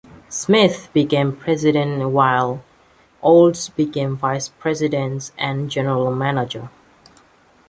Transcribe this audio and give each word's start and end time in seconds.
Smith 0.29 0.89
became 0.93 1.31
President 1.31 2.09
while 2.09 2.63
Olds 3.21 3.69
became 3.69 4.17
vice 4.17 4.49
president 4.49 5.29
and 5.37 5.69
general 5.69 6.11
manager. 6.15 6.71